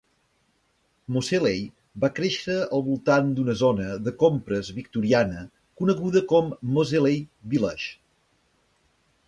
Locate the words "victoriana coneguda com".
4.79-6.51